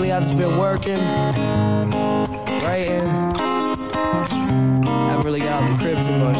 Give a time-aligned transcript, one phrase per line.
[0.00, 0.96] lately I've just been working,
[2.64, 3.06] writing.
[4.86, 6.36] Haven't really got out the crib too much.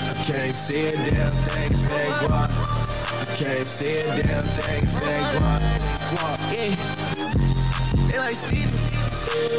[0.00, 2.50] I can't see a damn thing they guap.
[3.20, 5.60] I can't see a damn thing they guap.
[6.10, 6.74] Guap, yeah.
[8.10, 8.80] They like Steven.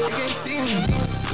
[0.02, 1.25] They can't see me.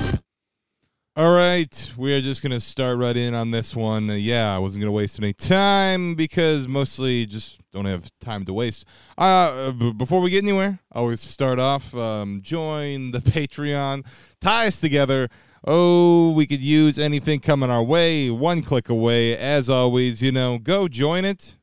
[1.18, 4.10] All right, we are just gonna start right in on this one.
[4.10, 8.54] Uh, yeah, I wasn't gonna waste any time because mostly just don't have time to
[8.54, 8.86] waste.
[9.18, 11.94] Uh, b- before we get anywhere, I always start off.
[11.94, 14.06] Um, join the Patreon,
[14.40, 15.28] tie us together.
[15.68, 18.30] Oh, we could use anything coming our way.
[18.30, 20.24] One click away, as always.
[20.24, 21.58] You know, go join it.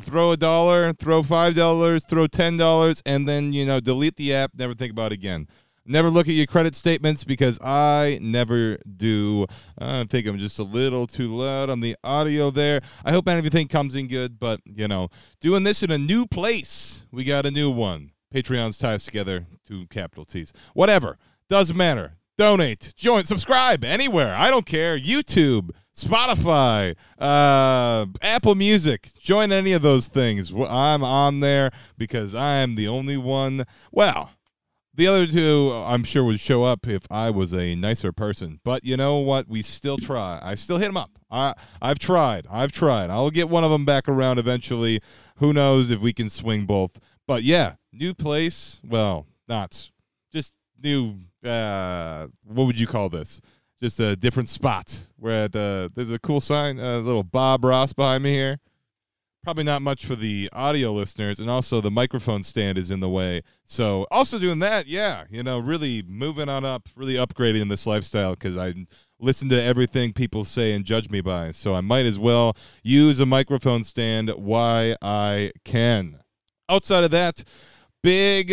[0.00, 4.34] Throw a dollar, throw five dollars, throw ten dollars, and then you know delete the
[4.34, 4.50] app.
[4.56, 5.46] Never think about it again.
[5.86, 9.46] Never look at your credit statements because I never do.
[9.78, 12.80] I think I'm just a little too loud on the audio there.
[13.04, 15.08] I hope everything comes in good, but you know,
[15.40, 17.06] doing this in a new place.
[17.10, 18.12] We got a new one.
[18.32, 20.52] Patreon's ties together, two capital T's.
[20.74, 21.18] Whatever.
[21.48, 22.16] Doesn't matter.
[22.36, 24.34] Donate, join, subscribe anywhere.
[24.34, 24.98] I don't care.
[24.98, 29.10] YouTube, Spotify, uh, Apple Music.
[29.18, 30.50] Join any of those things.
[30.50, 33.66] I'm on there because I am the only one.
[33.92, 34.30] Well,
[34.94, 38.60] the other two, I'm sure, would show up if I was a nicer person.
[38.64, 39.48] But you know what?
[39.48, 40.40] We still try.
[40.42, 41.10] I still hit them up.
[41.30, 42.46] I, I've tried.
[42.50, 43.10] I've tried.
[43.10, 45.00] I'll get one of them back around eventually.
[45.36, 46.98] Who knows if we can swing both?
[47.26, 48.80] But yeah, new place.
[48.84, 49.90] Well, not
[50.32, 51.20] just new.
[51.44, 53.40] Uh, what would you call this?
[53.78, 54.98] Just a different spot.
[55.18, 55.56] We're at.
[55.56, 56.78] Uh, there's a cool sign.
[56.78, 58.58] A little Bob Ross behind me here
[59.42, 63.08] probably not much for the audio listeners and also the microphone stand is in the
[63.08, 63.42] way.
[63.64, 68.32] So also doing that yeah you know really moving on up really upgrading this lifestyle
[68.32, 68.74] because i
[69.18, 71.50] listen to everything people say and judge me by.
[71.52, 76.20] So i might as well use a microphone stand why i can.
[76.68, 77.42] Outside of that
[78.02, 78.50] big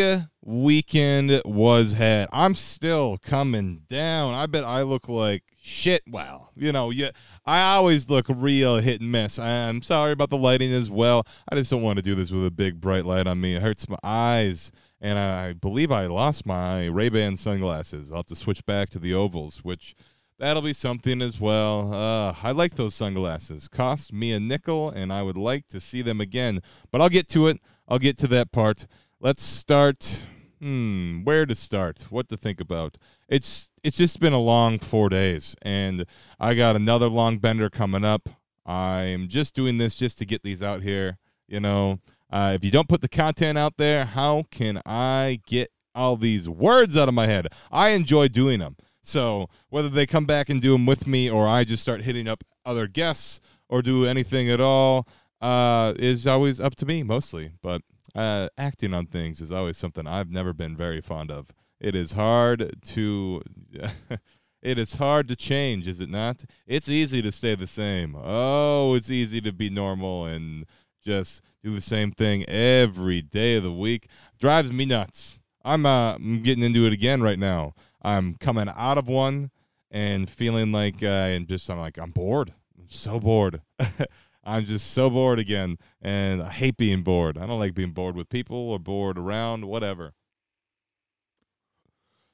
[0.47, 6.71] weekend was had i'm still coming down i bet i look like shit well you
[6.71, 7.09] know yeah
[7.47, 9.39] I always look real hit and miss.
[9.39, 11.25] I'm sorry about the lighting as well.
[11.49, 13.55] I just don't want to do this with a big bright light on me.
[13.55, 14.69] It hurts my eyes,
[14.99, 18.11] and I believe I lost my Ray-Ban sunglasses.
[18.11, 19.95] I'll have to switch back to the ovals, which
[20.37, 21.93] that'll be something as well.
[21.93, 23.69] Uh, I like those sunglasses.
[23.69, 26.59] Cost me a nickel, and I would like to see them again.
[26.91, 27.61] But I'll get to it.
[27.87, 28.87] I'll get to that part.
[29.21, 30.25] Let's start.
[30.59, 32.07] Hmm, where to start?
[32.09, 32.97] What to think about?
[33.29, 36.05] It's it's just been a long four days, and
[36.39, 38.27] I got another long bender coming up.
[38.65, 41.19] I'm just doing this just to get these out here.
[41.47, 41.99] You know,
[42.31, 46.49] uh, if you don't put the content out there, how can I get all these
[46.49, 47.47] words out of my head?
[47.71, 48.77] I enjoy doing them.
[49.03, 52.27] So whether they come back and do them with me, or I just start hitting
[52.27, 53.39] up other guests,
[53.69, 55.07] or do anything at all,
[55.39, 57.51] uh, is always up to me mostly.
[57.61, 57.83] But
[58.17, 61.47] uh, acting on things is always something I've never been very fond of.
[61.79, 63.41] It is hard to
[64.61, 66.43] it is hard to change, is it not?
[66.65, 68.17] It's easy to stay the same.
[68.19, 70.65] Oh, it's easy to be normal and
[71.05, 74.07] just do the same thing every day of the week.
[74.39, 75.39] Drives me nuts.
[75.63, 77.73] I'm uh getting into it again right now.
[78.01, 79.51] I'm coming out of one
[79.91, 82.55] and feeling like uh, and just I'm like I'm bored.
[82.75, 83.61] I'm so bored.
[84.47, 87.37] I'm just so bored again, and I hate being bored.
[87.37, 90.13] I don't like being bored with people or bored around, whatever.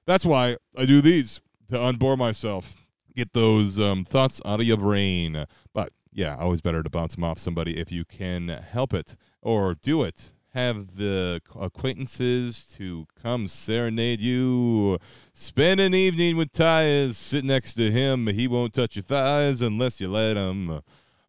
[0.06, 2.76] That's why I do these to unbore myself,
[3.16, 5.46] get those um, thoughts out of your brain.
[5.74, 9.74] But yeah, always better to bounce them off somebody if you can help it or
[9.74, 10.34] do it.
[10.54, 15.00] Have the acquaintances to come serenade you.
[15.34, 17.16] Spend an evening with Tyus.
[17.16, 18.28] Sit next to him.
[18.28, 20.84] He won't touch your thighs unless you let him.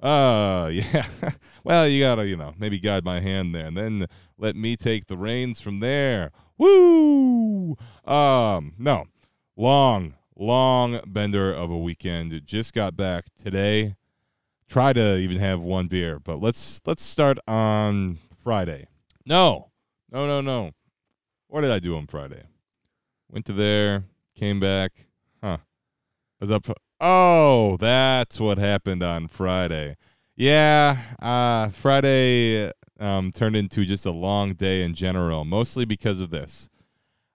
[0.04, 1.06] Uh, yeah.
[1.64, 4.06] well, you gotta, you know, maybe guide my hand there, and then
[4.36, 6.30] let me take the reins from there.
[6.58, 7.76] Woo!
[8.04, 9.06] Um, no,
[9.56, 12.42] long, long bender of a weekend.
[12.44, 13.96] Just got back today.
[14.68, 18.88] Try to even have one beer, but let's let's start on Friday.
[19.24, 19.70] No,
[20.12, 20.72] no, no, no.
[21.48, 22.42] What did I do on Friday?
[23.30, 25.06] Went to there, came back.
[25.42, 25.58] Huh.
[25.60, 26.66] I was up.
[27.06, 29.98] Oh, that's what happened on Friday.
[30.36, 36.30] Yeah, uh, Friday um, turned into just a long day in general, mostly because of
[36.30, 36.70] this.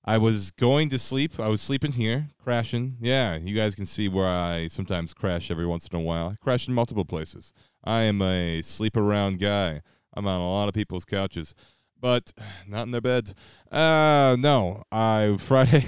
[0.03, 1.39] I was going to sleep.
[1.39, 2.97] I was sleeping here, crashing.
[2.99, 6.29] Yeah, you guys can see where I sometimes crash every once in a while.
[6.29, 7.53] I crash in multiple places.
[7.83, 9.83] I am a sleep around guy.
[10.15, 11.53] I'm on a lot of people's couches,
[11.95, 12.33] but
[12.67, 13.35] not in their beds.
[13.71, 15.85] Uh, no, I Friday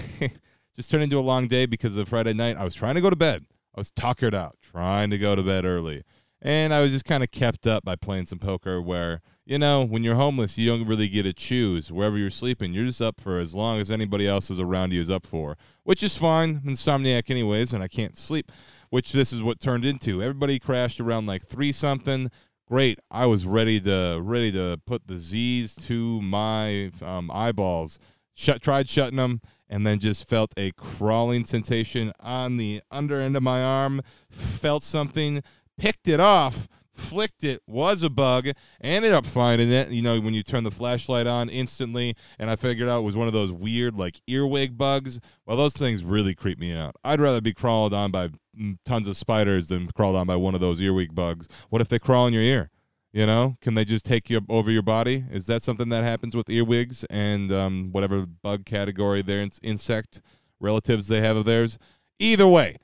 [0.76, 2.58] just turned into a long day because of Friday night.
[2.58, 3.44] I was trying to go to bed.
[3.76, 6.04] I was tuckered out, trying to go to bed early.
[6.42, 9.86] And I was just kind of kept up by playing some poker where, you know,
[9.86, 12.74] when you're homeless, you don't really get to choose wherever you're sleeping.
[12.74, 15.56] You're just up for as long as anybody else is around you is up for,
[15.84, 16.62] which is fine.
[16.66, 18.52] I'm insomniac, anyways, and I can't sleep,
[18.90, 20.24] which this is what turned into.
[20.24, 22.32] Everybody crashed around like three something.
[22.68, 22.98] Great.
[23.12, 28.00] I was ready to ready to put the Z's to my um, eyeballs.
[28.34, 29.42] Shut, tried shutting them,
[29.72, 34.02] and then just felt a crawling sensation on the under end of my arm.
[34.30, 35.42] Felt something
[35.78, 38.50] picked it off, flicked it, was a bug,
[38.82, 39.90] ended up finding it.
[39.90, 43.16] You know, when you turn the flashlight on instantly, and I figured out it was
[43.16, 45.22] one of those weird, like earwig bugs.
[45.46, 46.96] Well, those things really creep me out.
[47.04, 48.30] I'd rather be crawled on by
[48.60, 51.48] mm, tons of spiders than crawled on by one of those earwig bugs.
[51.70, 52.70] What if they crawl in your ear?
[53.14, 55.26] You know, can they just take you over your body?
[55.30, 60.22] Is that something that happens with earwigs and um, whatever bug category their in- insect
[60.62, 61.78] relatives they have of theirs?
[62.20, 62.78] Either way,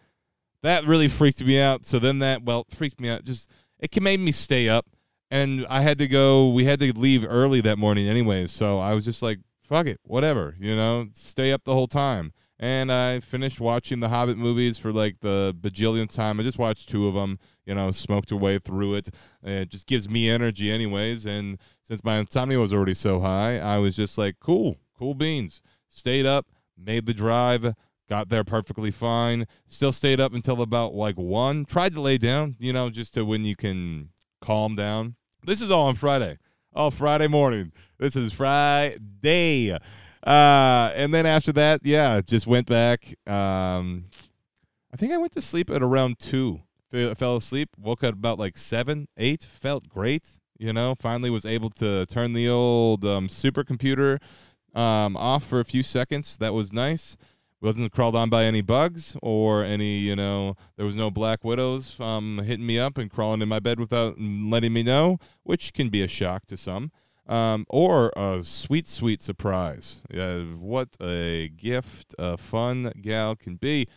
[0.63, 1.85] that really freaked me out.
[1.85, 3.23] So then that, well, freaked me out.
[3.23, 4.87] Just, it made me stay up.
[5.31, 8.51] And I had to go, we had to leave early that morning anyways.
[8.51, 12.31] So I was just like, fuck it, whatever, you know, stay up the whole time.
[12.59, 16.39] And I finished watching the Hobbit movies for like the bajillionth time.
[16.39, 19.09] I just watched two of them, you know, smoked away through it.
[19.43, 21.25] It just gives me energy, anyways.
[21.25, 25.61] And since my insomnia was already so high, I was just like, cool, cool beans.
[25.87, 27.75] Stayed up, made the drive,
[28.09, 29.45] got there perfectly fine.
[29.67, 31.63] Still stayed up until about like one.
[31.63, 34.09] Tried to lay down, you know, just to when you can
[34.41, 35.15] calm down.
[35.43, 36.39] This is all on Friday.
[36.73, 37.71] All Friday morning.
[37.99, 39.77] This is Friday.
[40.25, 43.15] Uh, and then after that, yeah, just went back.
[43.27, 44.05] Um,
[44.91, 46.61] I think I went to sleep at around two.
[46.91, 47.69] Fe- fell asleep.
[47.79, 49.43] Woke up about like seven, eight.
[49.43, 50.27] Felt great.
[50.57, 54.19] You know, finally was able to turn the old um, supercomputer
[54.73, 56.37] um, off for a few seconds.
[56.37, 57.15] That was nice.
[57.61, 61.99] Wasn't crawled on by any bugs or any, you know, there was no black widows
[61.99, 65.89] um, hitting me up and crawling in my bed without letting me know, which can
[65.89, 66.91] be a shock to some
[67.27, 70.01] um, or a sweet, sweet surprise.
[70.09, 73.87] Yeah, what a gift a fun gal can be.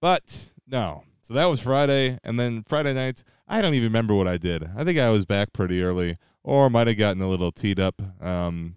[0.00, 1.04] But no.
[1.22, 2.18] So that was Friday.
[2.22, 4.68] And then Friday night, I don't even remember what I did.
[4.76, 8.02] I think I was back pretty early or might have gotten a little teed up
[8.20, 8.76] um,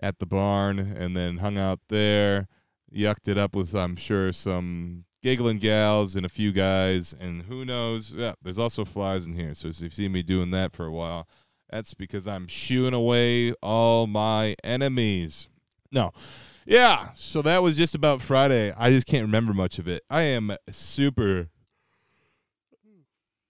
[0.00, 2.46] at the barn and then hung out there,
[2.94, 7.12] yucked it up with, I'm sure, some giggling gals and a few guys.
[7.18, 8.12] And who knows?
[8.12, 9.54] Yeah, there's also flies in here.
[9.54, 11.26] So if you see me doing that for a while,
[11.70, 15.48] that's because I'm shooing away all my enemies.
[15.90, 16.12] No.
[16.66, 18.72] Yeah, so that was just about Friday.
[18.76, 20.02] I just can't remember much of it.
[20.10, 21.48] I am super.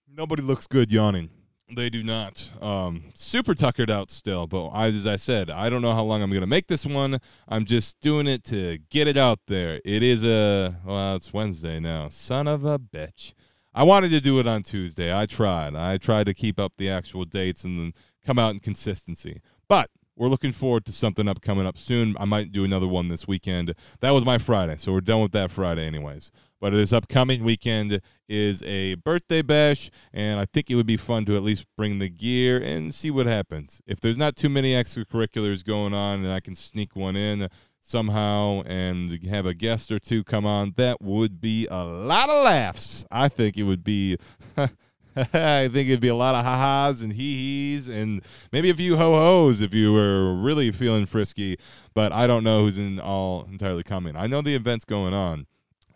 [0.07, 1.29] Nobody looks good yawning.
[1.75, 2.49] They do not.
[2.61, 6.23] Um, super tuckered out still, but I, as I said, I don't know how long
[6.23, 7.19] I'm going to make this one.
[7.47, 9.79] I'm just doing it to get it out there.
[9.85, 12.09] It is a, well, it's Wednesday now.
[12.09, 13.33] Son of a bitch.
[13.73, 15.15] I wanted to do it on Tuesday.
[15.15, 15.75] I tried.
[15.75, 17.93] I tried to keep up the actual dates and
[18.29, 19.41] come out in consistency.
[19.67, 22.15] But we're looking forward to something up coming up soon.
[22.19, 23.73] I might do another one this weekend.
[24.01, 26.31] That was my Friday, so we're done with that Friday, anyways.
[26.61, 31.25] But this upcoming weekend is a birthday bash, and I think it would be fun
[31.25, 33.81] to at least bring the gear and see what happens.
[33.87, 37.47] If there's not too many extracurriculars going on, and I can sneak one in
[37.81, 42.43] somehow and have a guest or two come on, that would be a lot of
[42.43, 43.07] laughs.
[43.09, 44.17] I think it would be.
[45.33, 49.61] I think it'd be a lot of ha-has and hee-hees and maybe a few ho-hos
[49.61, 51.57] if you were really feeling frisky.
[51.93, 54.15] But I don't know who's in all entirely coming.
[54.15, 55.47] I know the event's going on.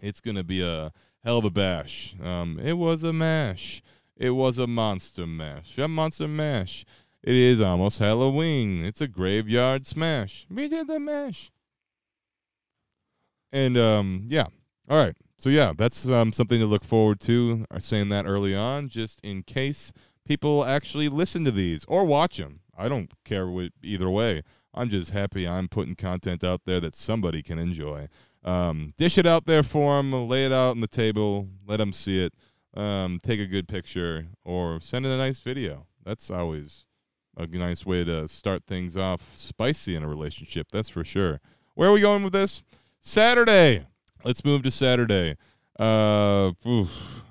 [0.01, 0.91] It's going to be a
[1.23, 2.15] hell of a bash.
[2.21, 3.81] Um, it was a mash.
[4.17, 5.77] It was a monster mash.
[5.77, 6.85] A monster mash.
[7.23, 8.83] It is almost Halloween.
[8.83, 10.45] It's a graveyard smash.
[10.49, 11.51] We did the mash.
[13.51, 14.47] And um, yeah.
[14.89, 15.15] All right.
[15.43, 17.65] So yeah, that's um, something to look forward to.
[17.69, 19.91] I'm saying that early on, just in case
[20.25, 22.61] people actually listen to these or watch them.
[22.77, 23.51] I don't care
[23.83, 24.43] either way.
[24.73, 28.07] I'm just happy I'm putting content out there that somebody can enjoy.
[28.45, 31.91] Um, dish it out there for them, lay it out on the table, let them
[31.91, 32.33] see it,
[32.73, 35.87] um, take a good picture, or send in a nice video.
[36.05, 36.85] That's always
[37.35, 40.67] a nice way to start things off spicy in a relationship.
[40.71, 41.41] That's for sure.
[41.75, 42.63] Where are we going with this?
[43.01, 43.87] Saturday.
[44.25, 45.35] Let's move to Saturday.
[45.77, 47.23] Uh, oof.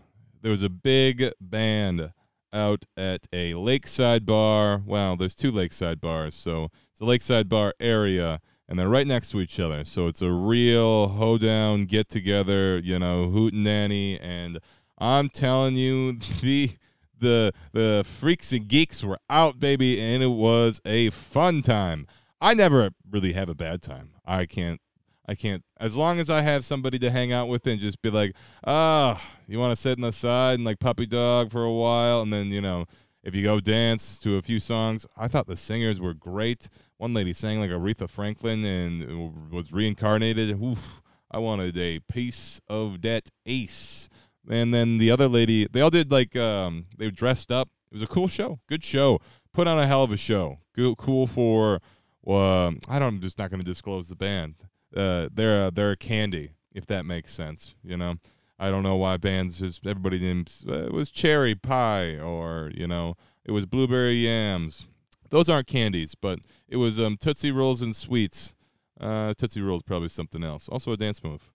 [0.43, 2.13] there was a big band
[2.53, 4.83] out at a lakeside bar.
[4.85, 9.31] Wow, there's two lakeside bars, so it's a lakeside bar area, and they're right next
[9.31, 9.85] to each other.
[9.87, 14.21] So it's a real hoedown get together, you know, hoot and nanny.
[14.21, 14.59] And
[14.99, 16.73] I'm telling you, the
[17.19, 22.07] the the freaks and geeks were out, baby, and it was a fun time.
[22.39, 24.11] I never really have a bad time.
[24.27, 24.82] I can't
[25.27, 25.63] I can't.
[25.79, 28.35] As long as I have somebody to hang out with and just be like,
[28.67, 32.23] ah, you want to sit in the side and like puppy dog for a while,
[32.23, 32.87] and then you know,
[33.23, 36.69] if you go dance to a few songs, I thought the singers were great.
[36.97, 40.61] One lady sang like Aretha Franklin and was reincarnated.
[40.61, 44.09] Oof, I wanted a piece of that ace.
[44.51, 47.69] And then the other lady, they all did like um, they dressed up.
[47.93, 49.21] It was a cool show, good show.
[49.53, 50.59] Put on a hell of a show.
[50.75, 51.81] Cool for.
[52.23, 53.09] Well, I don't.
[53.09, 54.55] I'm just not going to disclose the band.
[54.95, 57.75] Uh, they're they're a candy, if that makes sense.
[57.83, 58.17] You know,
[58.59, 62.87] I don't know why bands just everybody names uh, it was cherry pie or you
[62.87, 64.87] know it was blueberry yams.
[65.31, 68.55] Those aren't candies, but it was um, Tootsie Rolls and sweets.
[69.01, 70.69] Uh, Tootsie Rolls probably something else.
[70.69, 71.51] Also a dance move.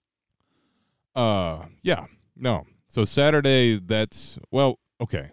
[1.14, 2.66] Uh, yeah, no.
[2.88, 5.30] So Saturday, that's well, okay.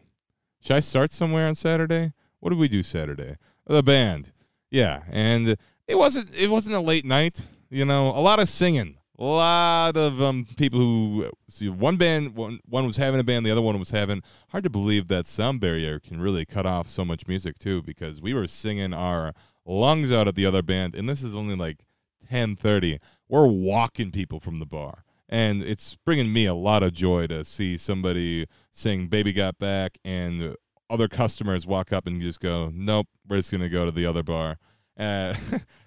[0.61, 2.13] Should I start somewhere on Saturday?
[2.39, 3.35] What did we do Saturday?
[3.67, 4.31] The band,
[4.69, 5.57] yeah, and
[5.87, 7.47] it wasn't it wasn't a late night.
[7.75, 12.33] You know, a lot of singing, a lot of um people who see one band
[12.33, 14.23] one one was having a band, the other one was having.
[14.51, 18.21] Hard to believe that sound barrier can really cut off so much music too, because
[18.21, 19.33] we were singing our
[19.65, 21.83] lungs out at the other band, and this is only like
[22.29, 22.97] ten thirty.
[23.27, 27.43] We're walking people from the bar and it's bringing me a lot of joy to
[27.43, 30.55] see somebody sing "Baby Got Back" and
[30.89, 34.23] other customers walk up and just go, "Nope, we're just gonna go to the other
[34.23, 34.59] bar."
[34.97, 35.35] Uh,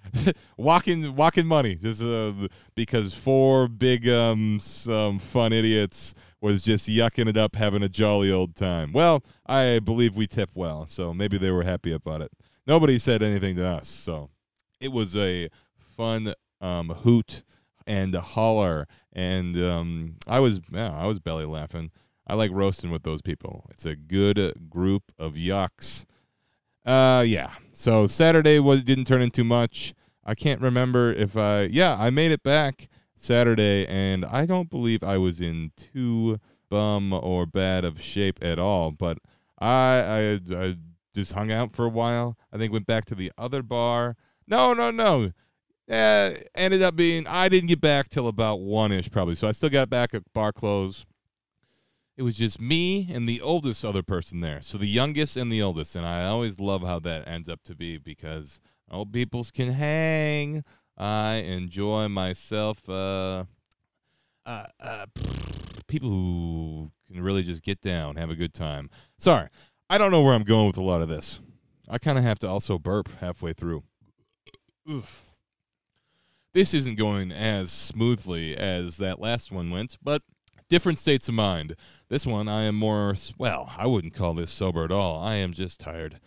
[0.57, 2.31] walking, walking money, just uh,
[2.75, 8.31] because four big um some fun idiots was just yucking it up, having a jolly
[8.31, 8.93] old time.
[8.93, 12.31] Well, I believe we tip well, so maybe they were happy about it.
[12.67, 14.29] Nobody said anything to us, so
[14.79, 15.49] it was a
[15.97, 17.43] fun um hoot
[17.87, 21.91] and a holler and um, I was yeah, I was belly laughing.
[22.27, 23.65] I like roasting with those people.
[23.71, 26.05] It's a good uh, group of yucks.
[26.89, 27.51] Uh, yeah.
[27.73, 29.93] So Saturday was didn't turn into much.
[30.25, 35.03] I can't remember if I yeah I made it back Saturday, and I don't believe
[35.03, 38.91] I was in too bum or bad of shape at all.
[38.91, 39.19] But
[39.59, 40.75] I I, I
[41.13, 42.37] just hung out for a while.
[42.51, 44.15] I think went back to the other bar.
[44.47, 45.31] No, no, no
[45.89, 49.35] uh, ended up being I didn't get back till about one ish probably.
[49.35, 51.05] So I still got back at bar close.
[52.19, 54.61] It was just me and the oldest other person there.
[54.61, 57.73] So the youngest and the oldest, and I always love how that ends up to
[57.73, 58.59] be because
[58.91, 60.65] old peoples can hang.
[60.97, 62.89] I enjoy myself.
[62.89, 63.45] Uh,
[64.45, 65.05] uh, uh,
[65.87, 68.89] people who can really just get down, have a good time.
[69.17, 69.47] Sorry,
[69.89, 71.39] I don't know where I'm going with a lot of this.
[71.87, 73.83] I kind of have to also burp halfway through.
[74.91, 75.23] Oof
[76.53, 80.23] this isn't going as smoothly as that last one went, but
[80.69, 81.75] different states of mind.
[82.07, 85.21] This one, I am more, well, I wouldn't call this sober at all.
[85.21, 86.19] I am just tired.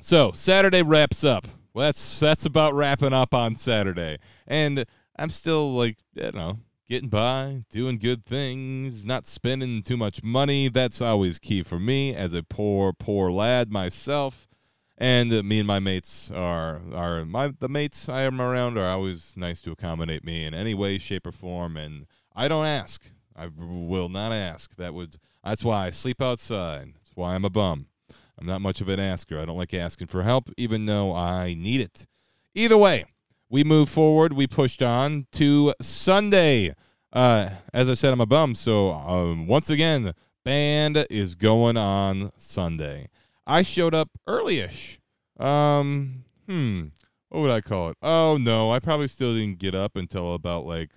[0.00, 1.46] So, Saturday wraps up.
[1.74, 4.18] Well, that's that's about wrapping up on Saturday.
[4.46, 4.84] And
[5.16, 6.58] I'm still like, you know,
[6.88, 10.68] getting by, doing good things, not spending too much money.
[10.68, 14.48] That's always key for me as a poor, poor lad myself
[15.02, 18.88] and uh, me and my mates are are my the mates I am around are
[18.88, 22.06] always nice to accommodate me in any way, shape, or form, and
[22.36, 23.10] I don't ask.
[23.36, 24.74] I will not ask.
[24.76, 26.92] That would that's why I sleep outside.
[26.94, 27.86] That's why I'm a bum.
[28.38, 29.38] I'm not much of an asker.
[29.38, 32.06] I don't like asking for help, even though I need it.
[32.54, 33.04] Either way,
[33.48, 34.32] we move forward.
[34.32, 36.74] We pushed on to Sunday.
[37.12, 38.54] Uh, as I said, I'm a bum.
[38.54, 43.08] So um, once again, band is going on Sunday.
[43.46, 44.98] I showed up early-ish.
[45.38, 46.86] Um, hmm,
[47.28, 47.96] what would I call it?
[48.02, 50.90] Oh no, I probably still didn't get up until about like,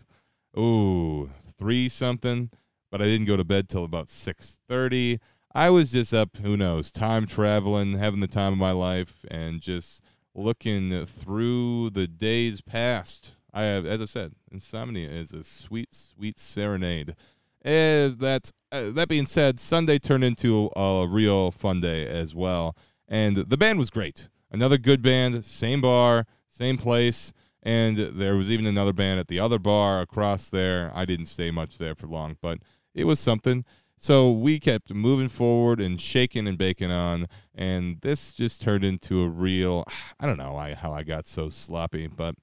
[0.58, 2.50] ooh, three something.
[2.92, 5.20] But I didn't go to bed till about six thirty.
[5.54, 9.62] I was just up, who knows, time traveling, having the time of my life, and
[9.62, 10.02] just
[10.34, 13.36] looking through the days past.
[13.54, 17.16] I have, as I said, insomnia is a sweet, sweet serenade.
[17.62, 22.76] And that's uh, that being said, Sunday turned into a real fun day as well,
[23.08, 24.30] and the band was great.
[24.52, 27.34] Another good band, same bar, same place,
[27.66, 30.92] and there was even another band at the other bar across there.
[30.96, 32.60] I didn't stay much there for long, but
[32.94, 33.66] it was something.
[33.98, 39.24] So we kept moving forward and shaking and baking on, and this just turned into
[39.24, 39.84] a real.
[40.20, 42.36] I don't know how I got so sloppy, but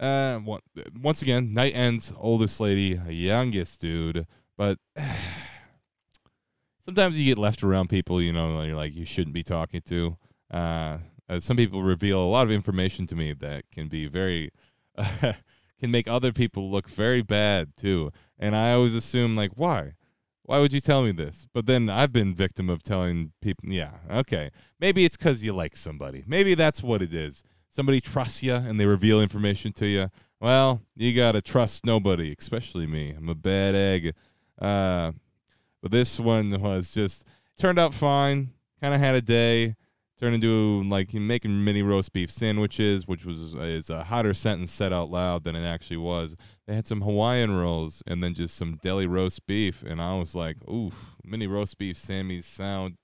[0.00, 0.40] uh,
[0.98, 4.26] once again, night ends, oldest lady, youngest dude
[4.56, 4.78] but
[6.84, 10.16] sometimes you get left around people, you know, you're like you shouldn't be talking to.
[10.50, 10.98] Uh,
[11.28, 14.50] uh, some people reveal a lot of information to me that can be very
[15.82, 18.12] can make other people look very bad too.
[18.38, 19.94] And I always assume like, why?
[20.44, 21.46] Why would you tell me this?
[21.52, 24.50] But then I've been victim of telling people, yeah, okay,
[24.80, 26.24] maybe it's because you like somebody.
[26.26, 27.42] Maybe that's what it is.
[27.70, 30.10] Somebody trusts you and they reveal information to you.
[30.40, 33.14] Well, you gotta trust nobody, especially me.
[33.16, 34.14] I'm a bad egg.
[34.60, 35.12] Uh,
[35.80, 37.24] but this one was just
[37.56, 38.50] turned out fine.
[38.80, 39.76] Kind of had a day.
[40.22, 44.92] Turned into like making mini roast beef sandwiches, which was is a hotter sentence said
[44.92, 46.36] out loud than it actually was.
[46.64, 50.36] They had some Hawaiian rolls and then just some deli roast beef, and I was
[50.36, 52.98] like, "Oof, mini roast beef Sammy's sound,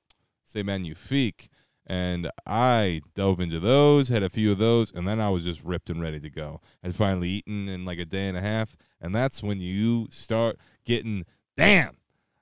[0.45, 1.49] c'est magnifique."
[1.85, 5.65] And I dove into those, had a few of those, and then I was just
[5.65, 6.61] ripped and ready to go.
[6.85, 10.57] I'd finally eaten in like a day and a half, and that's when you start
[10.85, 11.25] getting
[11.57, 11.97] damn.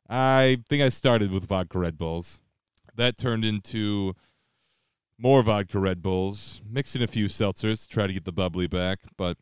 [0.06, 2.42] I think I started with vodka Red Bulls.
[2.94, 4.14] That turned into
[5.18, 9.00] more vodka Red Bulls, mixing a few seltzers to try to get the bubbly back.
[9.16, 9.38] But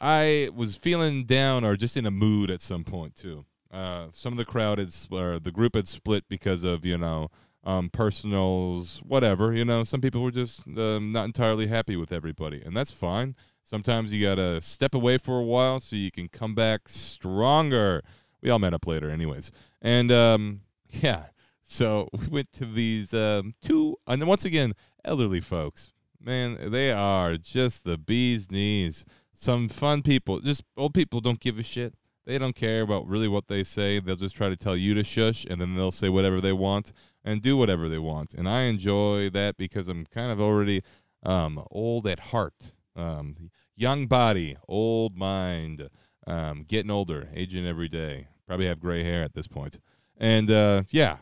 [0.00, 3.44] I was feeling down or just in a mood at some point too.
[3.70, 7.28] Uh, some of the crowd had, or the group had split because of you know
[7.64, 9.52] um, personals, whatever.
[9.52, 13.36] You know, some people were just um, not entirely happy with everybody, and that's fine.
[13.62, 18.02] Sometimes you gotta step away for a while so you can come back stronger.
[18.42, 21.26] We all met up later, anyways, and um, yeah.
[21.62, 25.92] So we went to these um, two, and then once again, elderly folks.
[26.22, 29.06] Man, they are just the bee's knees.
[29.32, 30.40] Some fun people.
[30.40, 31.94] Just old people don't give a shit.
[32.26, 33.98] They don't care about really what they say.
[33.98, 36.92] They'll just try to tell you to shush, and then they'll say whatever they want
[37.24, 38.34] and do whatever they want.
[38.34, 40.82] And I enjoy that because I'm kind of already
[41.22, 42.72] um, old at heart.
[42.94, 45.88] Um, young body, old mind,
[46.26, 48.28] um, getting older, aging every day.
[48.46, 49.80] Probably have gray hair at this point.
[50.16, 51.18] And uh, yeah,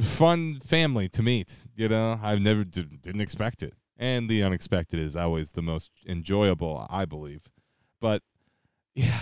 [0.00, 1.56] fun family to meet.
[1.76, 5.90] You know, I've never did, didn't expect it, and the unexpected is always the most
[6.06, 7.42] enjoyable, I believe.
[8.00, 8.22] But
[8.94, 9.20] yeah,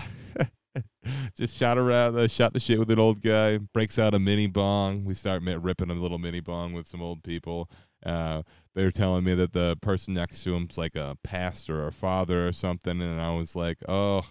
[1.35, 3.57] just shot around, uh, shot the shit with an old guy.
[3.57, 5.05] Breaks out a mini bong.
[5.05, 7.69] We start ripping a little mini bong with some old people.
[8.05, 8.43] Uh,
[8.75, 12.47] they were telling me that the person next to him's like a pastor or father
[12.47, 14.23] or something, and I was like, oh.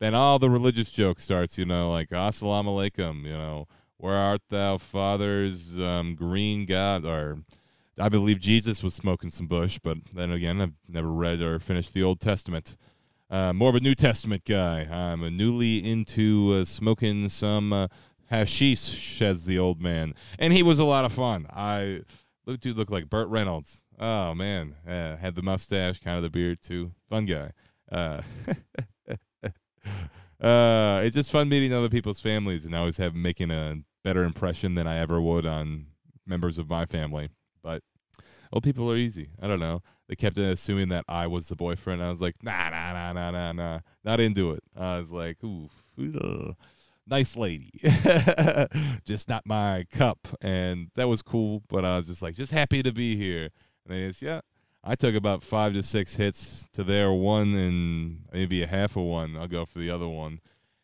[0.00, 4.42] Then all the religious joke starts, you know, like assalamu alaikum, you know, where art
[4.50, 7.04] thou, father's um, green God?
[7.04, 7.38] Or
[7.98, 11.94] I believe Jesus was smoking some bush, but then again, I've never read or finished
[11.94, 12.76] the Old Testament.
[13.30, 14.80] Uh, more of a New Testament guy.
[14.80, 17.88] I'm a newly into uh, smoking some uh,
[18.30, 21.46] hashish, says the old man, and he was a lot of fun.
[21.50, 22.02] I
[22.46, 23.82] look, dude, looked like Burt Reynolds.
[23.98, 26.92] Oh man, uh, had the mustache, kind of the beard too.
[27.08, 27.52] Fun guy.
[30.40, 34.74] Uh, it's just fun meeting other people's families and always have making a better impression
[34.74, 35.86] than I ever would on
[36.26, 37.30] members of my family.
[37.62, 37.82] But
[38.52, 39.30] old people are easy.
[39.40, 39.82] I don't know.
[40.08, 42.02] They kept assuming that I was the boyfriend.
[42.02, 44.62] I was like, nah, nah, nah, nah, nah, nah, not into it.
[44.76, 45.70] I was like, ooh,
[47.06, 47.70] nice lady,
[49.04, 51.62] just not my cup, and that was cool.
[51.68, 53.50] But I was just like, just happy to be here.
[53.88, 54.40] And just, yeah,
[54.86, 59.04] I took about five to six hits to their one and maybe a half of
[59.04, 59.34] one.
[59.34, 60.40] I'll go for the other one.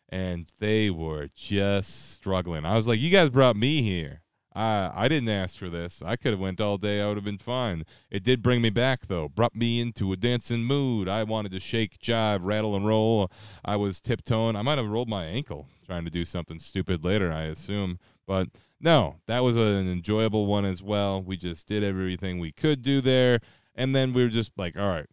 [0.08, 2.64] And they were just struggling.
[2.64, 4.22] I was like, you guys brought me here.
[4.54, 6.02] I I didn't ask for this.
[6.04, 7.00] I could have went all day.
[7.00, 7.84] I would have been fine.
[8.10, 9.28] It did bring me back though.
[9.28, 11.06] Brought me into a dancing mood.
[11.06, 13.30] I wanted to shake, jive, rattle, and roll.
[13.64, 14.56] I was tiptoeing.
[14.56, 17.30] I might have rolled my ankle trying to do something stupid later.
[17.30, 18.48] I assume, but
[18.80, 21.22] no, that was an enjoyable one as well.
[21.22, 23.40] We just did everything we could do there.
[23.80, 25.06] And then we were just like, all right.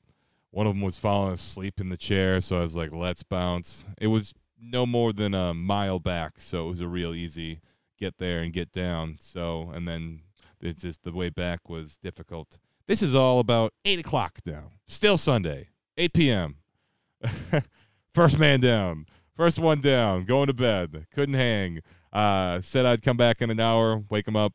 [0.52, 3.86] One of them was falling asleep in the chair, so I was like, let's bounce.
[3.98, 7.62] It was no more than a mile back, so it was a real easy
[7.98, 9.18] get there and get down.
[9.20, 10.22] So, and then
[10.60, 12.58] it's just the way back was difficult.
[12.88, 14.72] This is all about eight o'clock now.
[14.86, 16.56] Still Sunday, 8 p.m.
[18.14, 19.06] First man down.
[19.36, 20.26] First one down.
[20.26, 21.08] Going to bed.
[21.14, 21.82] Couldn't hang.
[22.12, 24.04] Uh, said I'd come back in an hour.
[24.10, 24.54] Wake him up.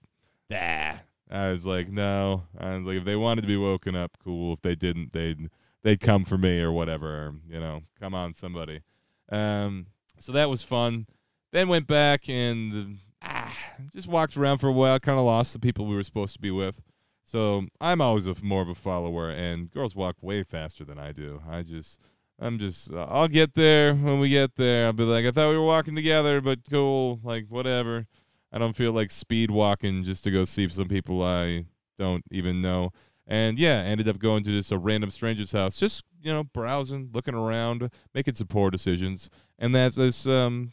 [0.50, 0.96] Dah.
[1.32, 2.44] I was like, no.
[2.58, 4.52] I was like, if they wanted to be woken up, cool.
[4.52, 5.48] If they didn't, they'd
[5.82, 7.34] they'd come for me or whatever.
[7.48, 8.82] you know, come on, somebody.
[9.30, 9.86] Um,
[10.18, 11.06] so that was fun.
[11.50, 13.56] Then went back and ah,
[13.94, 15.00] just walked around for a while.
[15.00, 16.82] Kind of lost the people we were supposed to be with.
[17.24, 21.12] So I'm always a, more of a follower, and girls walk way faster than I
[21.12, 21.40] do.
[21.48, 21.98] I just,
[22.38, 24.86] I'm just, uh, I'll get there when we get there.
[24.86, 28.06] I'll be like, I thought we were walking together, but cool, like whatever.
[28.52, 31.64] I don't feel like speed walking just to go see some people I
[31.98, 32.90] don't even know.
[33.26, 37.10] And yeah, ended up going to just a random stranger's house, just you know, browsing,
[37.12, 39.30] looking around, making some poor decisions.
[39.58, 40.72] And that's this um,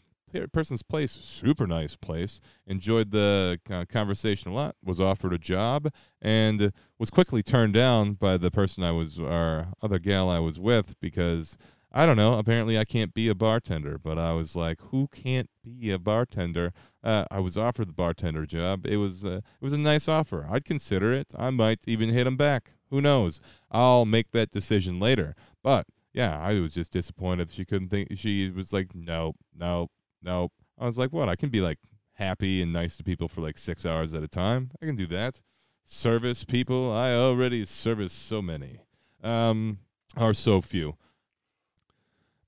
[0.52, 2.42] person's place, super nice place.
[2.68, 4.76] Enjoyed the conversation a lot.
[4.84, 9.70] Was offered a job and was quickly turned down by the person I was, our
[9.82, 11.58] other gal I was with, because
[11.92, 12.38] I don't know.
[12.38, 16.72] Apparently, I can't be a bartender, but I was like, who can't be a bartender?
[17.04, 18.86] Uh, I was offered the bartender job.
[18.86, 20.48] It was uh, it was a nice offer.
[20.50, 21.34] I'd consider it.
[21.36, 22.74] I might even hit him back.
[22.92, 23.42] Who knows?
[23.72, 25.36] I'll make that decision later.
[25.64, 28.10] But yeah, I was just disappointed she couldn't think.
[28.16, 30.52] She was like, nope, nope, nope.
[30.78, 31.30] I was like, what?
[31.30, 31.80] I can be like
[32.14, 34.72] happy and nice to people for like six hours at a time.
[34.82, 35.42] I can do that.
[35.86, 38.82] Service people, I already service so many,
[39.24, 39.80] um,
[40.16, 40.96] or so few.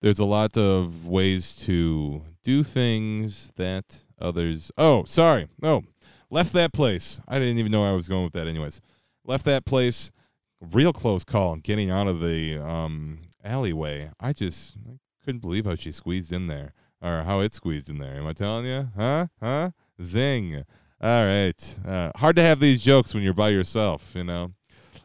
[0.01, 4.71] There's a lot of ways to do things that others.
[4.77, 5.47] Oh, sorry.
[5.61, 5.83] Oh,
[6.31, 7.21] left that place.
[7.27, 8.47] I didn't even know I was going with that.
[8.47, 8.81] Anyways,
[9.23, 10.11] left that place.
[10.59, 14.09] Real close call getting out of the um, alleyway.
[14.19, 17.99] I just I couldn't believe how she squeezed in there, or how it squeezed in
[17.99, 18.15] there.
[18.15, 18.89] Am I telling you?
[18.95, 19.27] Huh?
[19.39, 19.71] Huh?
[20.01, 20.63] Zing.
[20.99, 21.79] All right.
[21.87, 24.53] Uh, hard to have these jokes when you're by yourself, you know.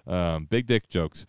[0.06, 1.26] Um, big dick jokes.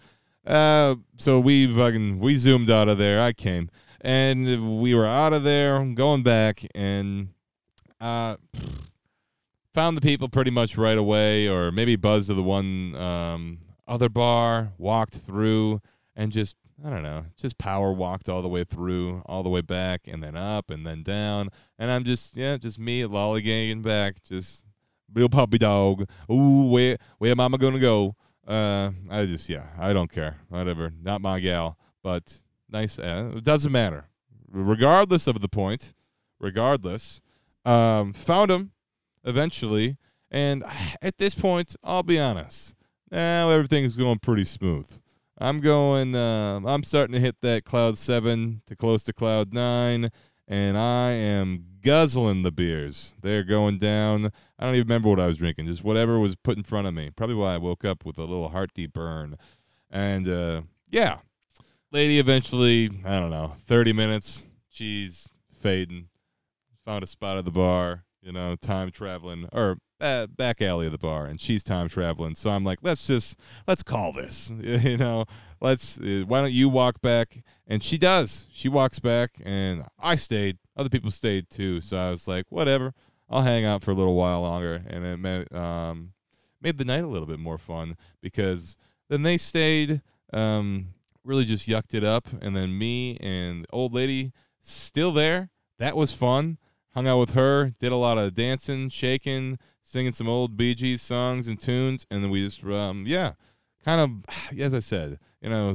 [0.48, 3.22] Uh, so we fucking we zoomed out of there.
[3.22, 3.70] I came
[4.02, 7.30] and we were out of there, going back, and
[8.00, 8.38] uh,
[9.74, 14.08] found the people pretty much right away, or maybe buzzed to the one um, other
[14.08, 15.82] bar, walked through,
[16.16, 16.56] and just
[16.86, 20.24] I don't know, just power walked all the way through, all the way back, and
[20.24, 24.64] then up, and then down, and I'm just yeah, just me lollygagging back, just
[25.14, 26.08] real puppy dog.
[26.32, 28.16] Ooh, where where am I gonna go?
[28.48, 32.98] Uh, I just yeah, I don't care, whatever, not my gal, but nice.
[32.98, 34.06] Uh, it doesn't matter,
[34.50, 35.94] regardless of the point,
[36.40, 37.22] regardless.
[37.66, 38.72] Um, found him
[39.26, 39.98] eventually,
[40.32, 40.64] and
[41.02, 42.74] at this point, I'll be honest.
[43.12, 44.90] Now everything's going pretty smooth.
[45.38, 46.16] I'm going.
[46.16, 50.10] Uh, I'm starting to hit that cloud seven to close to cloud nine,
[50.48, 53.16] and I am guzzling the beers.
[53.22, 54.32] They're going down.
[54.58, 55.68] I don't even remember what I was drinking.
[55.68, 57.12] Just whatever was put in front of me.
[57.12, 59.38] Probably why I woke up with a little heart deep burn.
[59.90, 61.20] And uh, yeah,
[61.92, 62.90] lady eventually.
[63.06, 63.56] I don't know.
[63.60, 64.48] Thirty minutes.
[64.70, 66.10] She's fading.
[66.86, 68.04] Found a spot at the bar.
[68.22, 72.36] You know, time traveling or uh, back alley of the bar, and she's time traveling.
[72.36, 74.52] So I'm like, let's just let's call this.
[74.62, 75.26] You know,
[75.62, 76.00] let's.
[76.00, 77.44] Uh, why don't you walk back?
[77.68, 78.48] And she does.
[78.52, 80.58] She walks back, and I stayed.
[80.76, 81.82] Other people stayed too.
[81.82, 82.94] So I was like, whatever.
[83.30, 86.14] I'll hang out for a little while longer, and it made um,
[86.62, 88.78] made the night a little bit more fun because
[89.10, 90.02] then they stayed.
[90.34, 90.94] Um,
[91.28, 95.50] really just yucked it up, and then me and the old lady still there.
[95.78, 96.58] That was fun.
[96.94, 101.02] Hung out with her, did a lot of dancing, shaking, singing some old Bee Gees
[101.02, 103.34] songs and tunes, and then we just, um, yeah,
[103.88, 105.74] kind of, as I said, you know,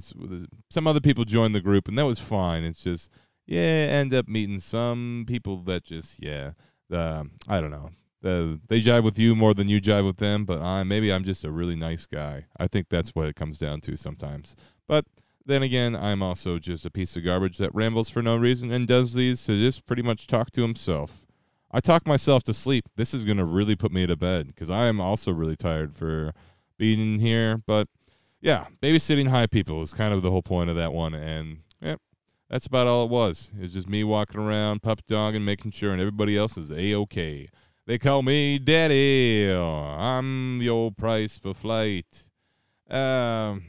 [0.70, 2.64] some other people joined the group, and that was fine.
[2.64, 3.10] It's just,
[3.46, 6.52] yeah, end up meeting some people that just, yeah,
[6.92, 7.90] uh, I don't know.
[8.24, 11.24] Uh, they jive with you more than you jive with them, but I maybe I'm
[11.24, 12.44] just a really nice guy.
[12.56, 14.54] I think that's what it comes down to sometimes.
[14.86, 15.06] But
[15.44, 18.86] then again, I'm also just a piece of garbage that rambles for no reason and
[18.86, 21.26] does these to just pretty much talk to himself.
[21.72, 22.84] I talk myself to sleep.
[22.94, 25.92] This is going to really put me to bed because I am also really tired
[25.92, 26.32] for
[26.78, 27.60] being here.
[27.66, 27.88] But
[28.42, 31.14] yeah, babysitting high people is kind of the whole point of that one.
[31.14, 31.96] And yeah,
[32.50, 33.50] that's about all it was.
[33.58, 36.94] It's just me walking around, pup dog, and making sure and everybody else is a
[36.94, 37.48] okay.
[37.86, 39.50] They call me Daddy.
[39.50, 42.28] I'm your price for flight.
[42.90, 43.62] Um,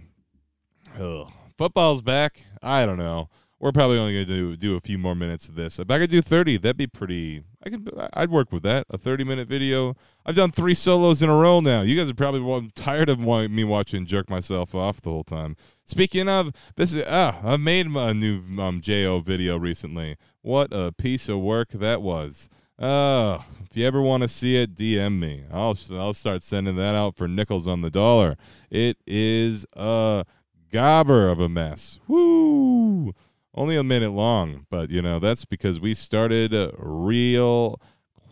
[1.00, 2.46] ugh football's back.
[2.62, 3.30] I don't know.
[3.60, 5.80] We're probably only going to do do a few more minutes of this.
[5.80, 7.44] If I could do 30, that'd be pretty.
[7.66, 7.90] I could.
[8.14, 8.86] I'd work with that.
[8.90, 9.96] A 30 minute video.
[10.26, 11.82] I've done three solos in a row now.
[11.82, 15.56] You guys are probably tired of me watching jerk myself off the whole time.
[15.86, 20.18] Speaking of, this is ah, I made a new um, Jo video recently.
[20.42, 22.50] What a piece of work that was.
[22.78, 25.46] Uh, if you ever want to see it, DM me.
[25.52, 28.36] I'll I'll start sending that out for nickels on the dollar.
[28.70, 30.26] It is a
[30.72, 32.00] gobber of a mess.
[32.08, 33.14] Woo!
[33.56, 37.80] Only a minute long, but you know, that's because we started uh, real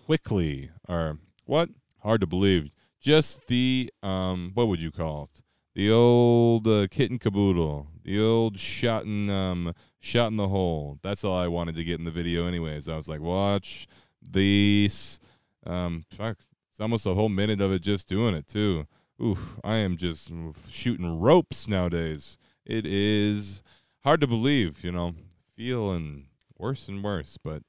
[0.06, 0.72] quickly.
[0.88, 1.70] Or what?
[2.00, 2.72] Hard to believe.
[3.00, 5.44] Just the um what would you call it?
[5.76, 7.88] The old uh, kitten caboodle.
[8.04, 10.98] The old shot in um shot in the hole.
[11.04, 12.90] That's all I wanted to get in the video anyways.
[12.90, 13.88] I was like, watch
[14.22, 15.20] these
[15.66, 16.38] um fuck,
[16.72, 18.88] it's almost a whole minute of it just doing it too.
[19.22, 20.32] Oof, I am just
[20.68, 22.40] shooting ropes nowadays.
[22.66, 23.62] It is
[24.04, 25.16] hard to believe, you know,
[25.56, 27.64] feeling worse and worse, but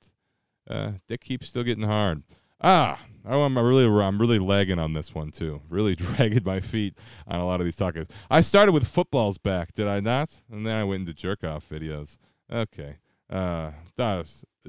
[0.69, 2.23] uh, dick keeps still getting hard.
[2.61, 5.63] Ah, oh, I'm really, I'm really lagging on this one too.
[5.69, 8.07] Really dragging my feet on a lot of these talkers.
[8.31, 10.43] I started with footballs back, did I not?
[10.51, 12.19] And then I went into jerk off videos.
[12.53, 12.97] Okay,
[13.31, 13.73] uh,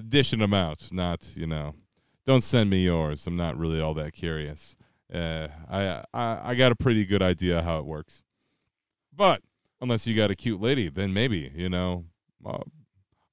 [0.07, 0.89] dishing them out.
[0.91, 1.75] Not, you know,
[2.25, 3.27] don't send me yours.
[3.27, 4.75] I'm not really all that curious.
[5.13, 8.23] Uh, I, I I got a pretty good idea how it works,
[9.15, 9.41] but
[9.83, 12.05] unless you got a cute lady, then maybe you know,
[12.43, 12.63] uh,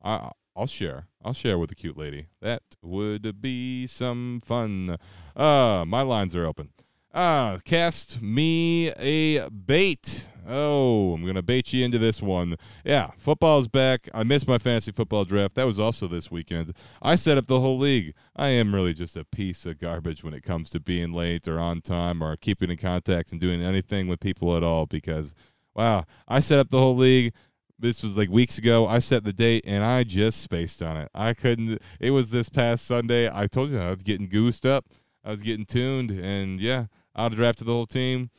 [0.03, 1.07] I I'll share.
[1.25, 2.27] I'll share with a cute lady.
[2.43, 4.97] That would be some fun.
[5.37, 6.71] Uh, my lines are open.
[7.15, 10.27] Uh, cast me a bait.
[10.49, 12.57] Oh, I'm gonna bait you into this one.
[12.85, 14.09] Yeah, football's back.
[14.13, 15.55] I missed my fantasy football draft.
[15.55, 16.75] That was also this weekend.
[17.01, 18.15] I set up the whole league.
[18.35, 21.61] I am really just a piece of garbage when it comes to being late or
[21.61, 25.35] on time or keeping in contact and doing anything with people at all because
[25.81, 27.33] wow, I set up the whole league
[27.79, 28.87] this was like weeks ago.
[28.87, 31.09] I set the date and I just spaced on it.
[31.15, 31.81] I couldn't.
[31.99, 33.31] It was this past Sunday.
[33.33, 34.85] I told you I was getting goosed up.
[35.25, 38.31] I was getting tuned, and yeah, I drafted the whole team.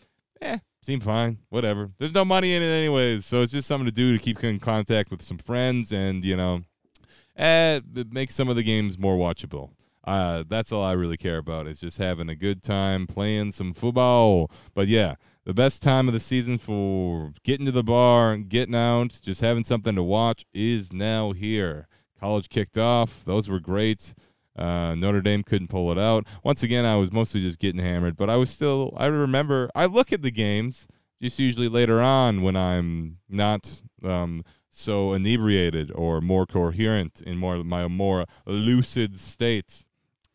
[0.41, 1.39] Eh, seemed fine.
[1.49, 1.91] Whatever.
[1.97, 4.59] There's no money in it anyways, so it's just something to do to keep in
[4.59, 6.61] contact with some friends, and you know,
[7.37, 9.71] eh, it makes some of the games more watchable.
[10.03, 13.71] Uh, that's all I really care about is just having a good time playing some
[13.71, 14.49] football.
[14.73, 19.19] But yeah, the best time of the season for getting to the bar, getting out,
[19.21, 21.87] just having something to watch is now here.
[22.19, 24.13] College kicked off; those were great.
[24.55, 26.27] Uh, Notre Dame couldn't pull it out.
[26.43, 28.93] Once again, I was mostly just getting hammered, but I was still.
[28.97, 29.69] I remember.
[29.73, 30.87] I look at the games
[31.21, 37.63] just usually later on when I'm not um, so inebriated or more coherent in more
[37.63, 39.87] my more lucid state.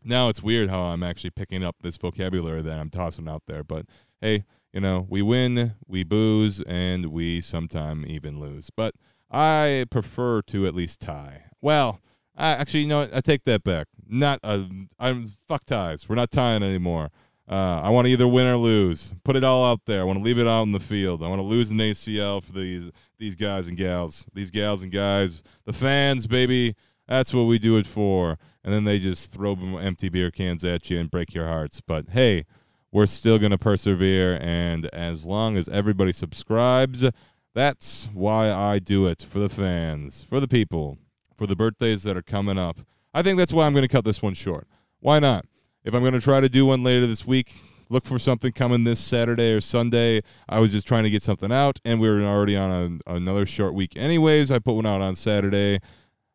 [0.07, 3.65] Now it's weird how I'm actually picking up this vocabulary that I'm tossing out there,
[3.65, 3.87] but
[4.21, 8.71] hey, you know, we win, we booze, and we sometime even lose.
[8.71, 8.95] But
[9.31, 11.47] I prefer to at least tie.
[11.61, 12.01] Well,
[12.37, 13.09] I, actually, you know?
[13.13, 13.89] I take that back.
[14.07, 14.65] Not uh,
[14.99, 16.09] I'm fuck ties.
[16.09, 17.11] We're not tying anymore.
[17.49, 19.13] Uh, I want to either win or lose.
[19.25, 20.03] Put it all out there.
[20.03, 21.23] I want to leave it out in the field.
[21.23, 24.93] I want to lose an ACL for these these guys and gals, these gals and
[24.93, 26.77] guys, the fans, baby.
[27.09, 28.39] That's what we do it for.
[28.65, 31.81] And then they just throw empty beer cans at you and break your hearts.
[31.81, 32.45] But hey,
[32.91, 34.39] we're still going to persevere.
[34.41, 37.05] And as long as everybody subscribes,
[37.55, 40.99] that's why I do it for the fans, for the people,
[41.37, 42.79] for the birthdays that are coming up.
[43.15, 44.67] I think that's why I'm going to cut this one short.
[45.01, 45.47] Why not?
[45.85, 47.55] If I'm going to try to do one later this week,
[47.89, 50.21] look for something coming this Saturday or Sunday.
[50.49, 53.47] I was just trying to get something out, and we were already on a, another
[53.47, 54.51] short week, anyways.
[54.51, 55.79] I put one out on Saturday,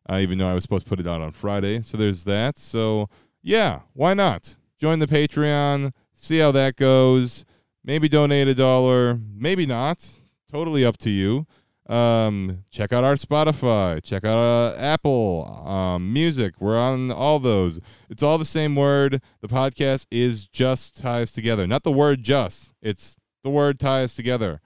[0.08, 1.82] uh, even though I was supposed to put it out on Friday.
[1.84, 2.58] So there's that.
[2.58, 3.08] So
[3.42, 4.56] yeah, why not?
[4.78, 7.44] Join the Patreon see how that goes.
[7.84, 10.08] Maybe donate a dollar, maybe not.
[10.50, 11.46] Totally up to you.
[11.92, 14.02] Um, check out our Spotify.
[14.02, 16.54] Check out uh, Apple um, Music.
[16.60, 17.80] We're on all those.
[18.08, 19.20] It's all the same word.
[19.40, 22.72] The podcast is just ties together, not the word just.
[22.80, 24.60] It's the word ties together.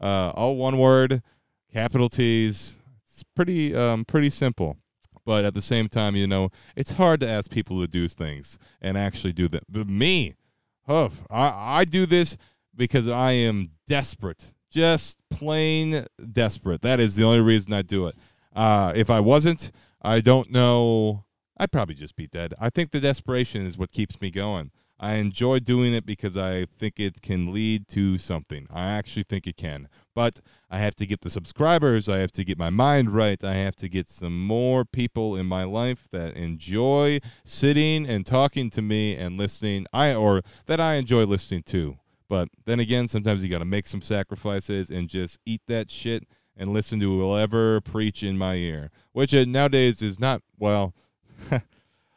[0.00, 1.22] Uh, all one word,
[1.70, 2.80] capital T's.
[3.34, 4.76] Pretty um, pretty simple
[5.26, 8.58] but at the same time, you know, it's hard to ask people to do things
[8.82, 9.62] and actually do them.
[9.70, 10.34] But me,
[10.86, 12.36] Oh, I, I do this
[12.76, 16.82] because I am desperate, just plain desperate.
[16.82, 18.16] That is the only reason I do it.
[18.54, 19.70] Uh, if I wasn't,
[20.02, 21.24] I don't know.
[21.56, 22.52] I'd probably just be dead.
[22.58, 24.72] I think the desperation is what keeps me going.
[24.98, 28.68] I enjoy doing it because I think it can lead to something.
[28.72, 29.88] I actually think it can.
[30.14, 32.08] But I have to get the subscribers.
[32.08, 33.42] I have to get my mind right.
[33.42, 38.70] I have to get some more people in my life that enjoy sitting and talking
[38.70, 39.86] to me and listening.
[39.92, 41.98] I or that I enjoy listening to.
[42.28, 46.26] But then again, sometimes you got to make some sacrifices and just eat that shit
[46.56, 50.94] and listen to whoever preach in my ear, which nowadays is not well.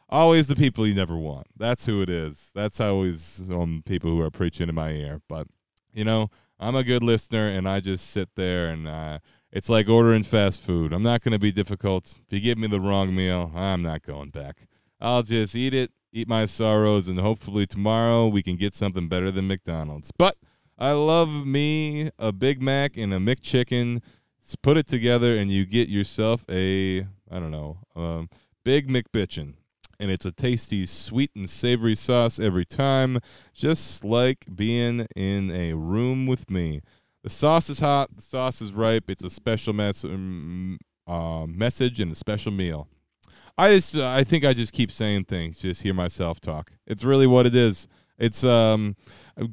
[0.08, 1.46] always the people you never want.
[1.56, 2.50] That's who it is.
[2.54, 5.20] That's always um people who are preaching in my ear.
[5.28, 5.46] But
[5.92, 9.18] you know, I'm a good listener, and I just sit there and uh,
[9.52, 10.92] it's like ordering fast food.
[10.92, 12.18] I'm not going to be difficult.
[12.26, 14.66] If you give me the wrong meal, I'm not going back.
[15.00, 19.30] I'll just eat it, eat my sorrows, and hopefully tomorrow we can get something better
[19.30, 20.10] than McDonald's.
[20.16, 20.36] But
[20.76, 24.02] I love me a Big Mac and a McChicken.
[24.62, 28.30] Put it together, and you get yourself a I don't know, um,
[28.64, 29.54] Big McBitchin
[30.00, 33.20] and it's a tasty, sweet and savory sauce every time,
[33.52, 36.80] just like being in a room with me.
[37.22, 39.10] The sauce is hot, the sauce is ripe.
[39.10, 42.88] It's a special mes- um, uh, message and a special meal.
[43.56, 46.70] I just, uh, I think I just keep saying things, just hear myself talk.
[46.86, 47.88] It's really what it is.
[48.16, 48.96] It's um,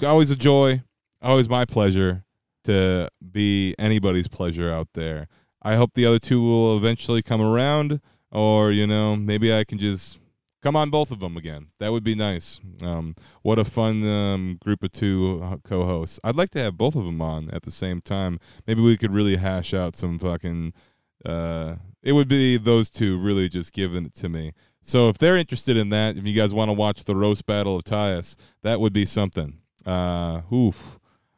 [0.04, 0.84] always a joy,
[1.22, 2.24] always my pleasure
[2.66, 5.28] to be anybody's pleasure out there.
[5.62, 8.00] I hope the other two will eventually come around,
[8.32, 10.20] or you know, maybe I can just
[10.66, 11.68] come on both of them again.
[11.80, 12.60] That would be nice.
[12.82, 16.20] Um, what a fun um, group of two uh, co-hosts.
[16.24, 18.40] I'd like to have both of them on at the same time.
[18.66, 20.74] Maybe we could really hash out some fucking.
[21.24, 24.54] Uh, it would be those two really just giving it to me.
[24.82, 27.76] So if they're interested in that, if you guys want to watch the roast battle
[27.76, 29.60] of Tyus, that would be something.
[29.86, 30.98] Uh, oof,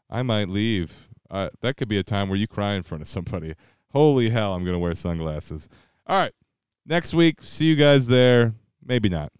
[0.09, 1.09] I might leave.
[1.29, 3.55] Uh, that could be a time where you cry in front of somebody.
[3.91, 5.67] Holy hell, I'm gonna wear sunglasses.
[6.05, 6.33] All right,
[6.85, 8.53] next week, see you guys there.
[8.87, 9.31] Maybe not.